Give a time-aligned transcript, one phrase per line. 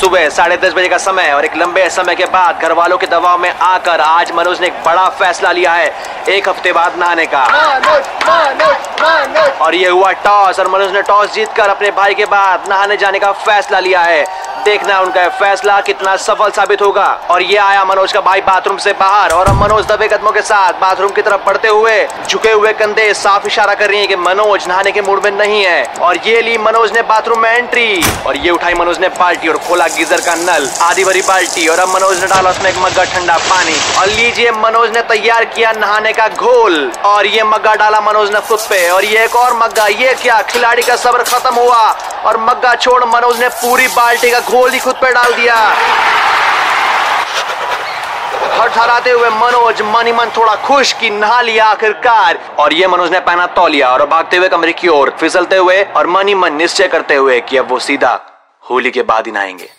[0.00, 3.06] सुबह साढ़े दस बजे का समय और एक लंबे समय के बाद घर वालों के
[3.06, 5.88] दबाव में आकर आज मनोज ने एक बड़ा फैसला लिया है
[6.28, 7.42] एक हफ़्ते बाद नहाने का।
[9.60, 13.18] और ये हुआ टॉस और मनोज ने टॉस जीतकर अपने भाई के बाद नहाने जाने
[13.18, 14.24] का फैसला लिया है।
[14.64, 18.92] देखना उनका फैसला कितना सफल साबित होगा। और ये आया मनोज का भाई बाथरूम से
[18.92, 22.72] बाहर, और अब मनोज दबे कदमों के साथ बाथरूम की तरफ़ बढ़ते हुए, झुके हुए
[22.72, 26.16] कंधे साफ़ इशारा कर रही है कि मनोज नहाने के मूड में नहीं है। और
[26.26, 29.86] ये ली मनोज ने बाथरूम में एंट्री। और ये उठाई मनोज ने बाल्टी और खोला
[29.88, 33.36] गीजर का नल, आधी भरी बाल्टी, और अब मनोज ने डाला उसमें एक मग्गा ठंडा
[33.44, 38.32] पानी। और लीजिए, मनोज ने तैयार किया नहाने का घोल। और ये मग्गा डाला मनोज
[38.32, 40.40] ने खुद पे। और ये एक और मग्गा, ये क्या?
[40.42, 41.84] खिलाड़ी का सब्र खत्म हुआ।
[42.26, 45.56] और मग्गा छोड़ मनोज ने पूरी बाल्टी का घोल ही खुद पे डाल दिया।
[48.78, 53.20] हराते हुए मनोज मनी मन थोड़ा खुश की नहा लिया आखिरकार। और ये मनोज ने
[53.20, 57.14] पहना तौलिया और भागते हुए कमरे की ओर फिसलते हुए और मनी मन निश्चय करते
[57.14, 58.18] हुए कि अब वो सीधा
[58.70, 59.70] होली के बाद ही नहाएँगे।